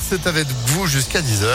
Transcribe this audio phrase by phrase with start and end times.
[0.00, 1.46] C'est avec vous jusqu'à 10h.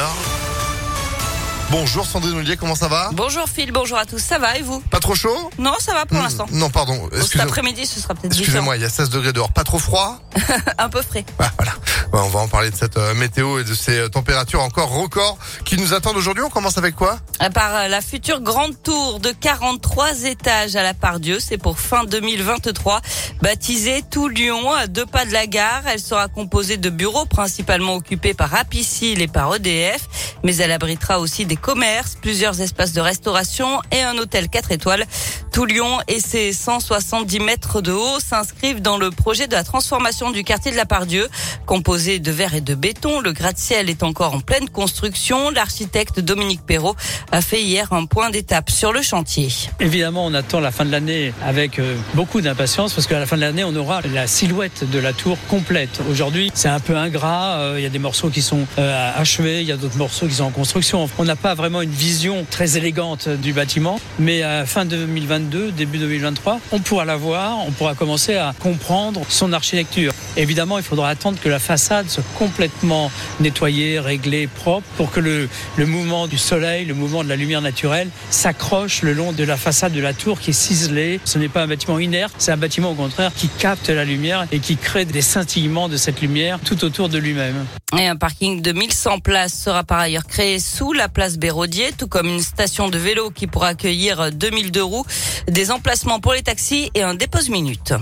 [1.69, 4.81] Bonjour Sandrine Ollier, comment ça va Bonjour Phil, bonjour à tous, ça va et vous?
[4.91, 5.49] Pas trop chaud?
[5.57, 6.45] Non, ça va pour Hmm, l'instant.
[6.51, 6.95] Non, pardon.
[6.97, 8.33] Bon, Cet Excusez- après-midi, ce sera peut-être.
[8.37, 9.51] Excusez-moi, il y a 16 degrés dehors.
[9.53, 10.19] Pas trop froid?
[10.77, 11.23] Un peu frais.
[11.39, 11.70] Ah, Voilà.
[12.13, 15.37] On va en parler de cette euh, météo et de ces euh, températures encore records
[15.63, 16.43] qui nous attendent aujourd'hui.
[16.43, 17.17] On commence avec quoi?
[17.39, 21.79] À part euh, la future grande tour de 43 étages à la Pardieu, c'est pour
[21.79, 22.99] fin 2023.
[23.41, 27.95] Baptisée Tout Lyon, à deux pas de la gare, elle sera composée de bureaux principalement
[27.95, 30.09] occupés par Apicil et par EDF,
[30.43, 35.05] mais elle abritera aussi des commerces, plusieurs espaces de restauration et un hôtel 4 étoiles.
[35.53, 40.31] Tout Lyon et ses 170 mètres de haut s'inscrivent dans le projet de la transformation
[40.31, 41.29] du quartier de la Pardieu,
[41.65, 43.19] composé de verre et de béton.
[43.19, 45.51] Le gratte-ciel est encore en pleine construction.
[45.51, 46.95] L'architecte Dominique Perrault
[47.31, 49.49] a fait hier un point d'étape sur le chantier.
[49.79, 53.35] Évidemment, on attend la fin de l'année avec euh, beaucoup d'impatience parce qu'à la fin
[53.35, 55.99] de l'année, on aura la silhouette de la tour complète.
[56.09, 57.57] Aujourd'hui, c'est un peu ingrat.
[57.59, 60.27] euh, Il y a des morceaux qui sont euh, achevés, il y a d'autres morceaux
[60.27, 61.07] qui sont en construction.
[61.19, 65.99] On n'a pas vraiment une vision très élégante du bâtiment, mais à fin 2022, début
[65.99, 70.13] 2023, on pourra la voir, on pourra commencer à comprendre son architecture.
[70.35, 71.90] Évidemment, il faudra attendre que la façade
[72.37, 77.35] complètement nettoyée, réglée, propre, pour que le, le mouvement du soleil, le mouvement de la
[77.35, 81.19] lumière naturelle s'accroche le long de la façade de la tour qui est ciselée.
[81.25, 84.45] Ce n'est pas un bâtiment inerte, c'est un bâtiment au contraire qui capte la lumière
[84.51, 87.65] et qui crée des scintillements de cette lumière tout autour de lui-même.
[87.97, 92.07] Et un parking de 1100 places sera par ailleurs créé sous la place Béraudier, tout
[92.07, 95.05] comme une station de vélo qui pourra accueillir 2002 roues,
[95.47, 97.93] des emplacements pour les taxis et un dépose-minute.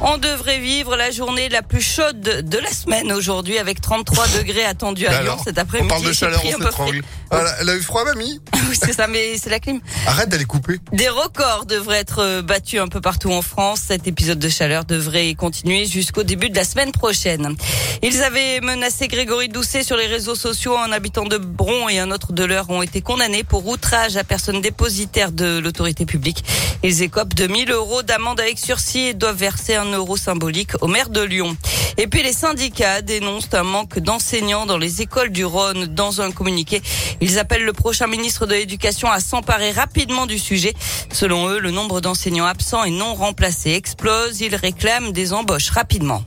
[0.00, 4.64] On devrait vivre la journée la plus chaude de la semaine aujourd'hui avec 33 degrés
[4.64, 5.88] attendus à Lyon Alors, cet On après-midi.
[5.88, 7.02] parle de chaleur, on s'étrangle.
[7.30, 8.40] Ah, elle a- elle a eu froid, mamie?
[8.68, 9.80] Oui, c'est ça, mais c'est la clim.
[10.06, 10.78] Arrête d'aller couper.
[10.92, 13.80] Des records devraient être euh, battus un peu partout en France.
[13.88, 17.56] Cet épisode de chaleur devrait continuer jusqu'au début de la semaine prochaine.
[18.02, 20.76] Ils avaient menacé Grégory Doucet sur les réseaux sociaux.
[20.78, 24.24] Un habitant de Bron et un autre de l'heure ont été condamnés pour outrage à
[24.24, 26.42] personne dépositaire de l'autorité publique.
[26.82, 29.83] Ils écopent de 1000 euros d'amende avec sursis et doivent verser un
[30.16, 31.56] symbolique au maire de Lyon.
[31.96, 35.86] Et puis les syndicats dénoncent un manque d'enseignants dans les écoles du Rhône.
[35.86, 36.82] Dans un communiqué,
[37.20, 40.74] ils appellent le prochain ministre de l'Éducation à s'emparer rapidement du sujet.
[41.12, 44.40] Selon eux, le nombre d'enseignants absents et non remplacés explose.
[44.40, 46.24] Ils réclament des embauches rapidement.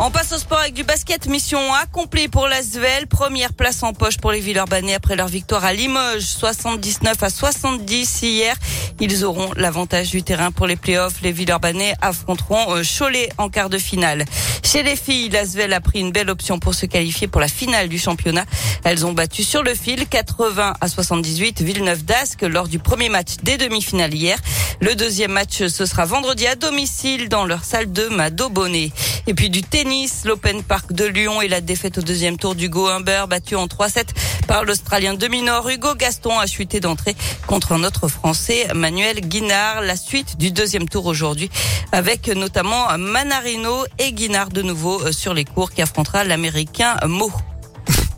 [0.00, 1.26] On passe au sport avec du basket.
[1.26, 3.08] Mission accomplie pour l'Asvel.
[3.08, 8.22] Première place en poche pour les Villeurbanais après leur victoire à Limoges, 79 à 70
[8.22, 8.54] hier.
[9.00, 11.20] Ils auront l'avantage du terrain pour les playoffs.
[11.22, 14.24] Les Villeurbanais affronteront euh, Cholet en quart de finale.
[14.70, 17.88] Chez les filles, l'Asvel a pris une belle option pour se qualifier pour la finale
[17.88, 18.44] du championnat.
[18.84, 23.36] Elles ont battu sur le fil 80 à 78 Villeneuve d'Ascq lors du premier match
[23.42, 24.38] des demi-finales hier.
[24.82, 28.92] Le deuxième match, ce sera vendredi à domicile dans leur salle de Mado Bonnet.
[29.26, 32.88] Et puis du tennis, l'Open Park de Lyon et la défaite au deuxième tour d'Hugo
[32.88, 34.04] Humber battu en 3-7
[34.48, 35.68] par l'Australien demi-nord.
[35.68, 37.14] Hugo Gaston a chuté d'entrée
[37.46, 39.82] contre un autre Français, Manuel Guinard.
[39.82, 41.50] La suite du deuxième tour aujourd'hui
[41.92, 47.30] avec notamment Manarino et Guinard de nouveau euh, sur les cours qui affrontera l'Américain Mo.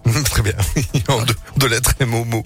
[0.31, 0.55] Très bien.
[1.09, 2.45] En deux, deux lettres, M-O-M-O.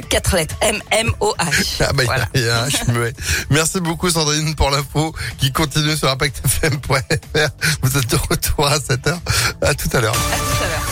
[0.08, 0.54] Quatre lettres.
[0.62, 1.82] M-M-O-H.
[1.82, 2.28] Ah bah, il y a- Voilà.
[2.34, 3.12] il y, a un H muet.
[3.50, 7.48] Merci beaucoup Sandrine pour l'info qui continue sur impactfm.fr.
[7.82, 9.18] Vous êtes de retour à 7h.
[9.62, 10.14] À tout à l'heure.
[10.14, 10.82] À tout à l'heure.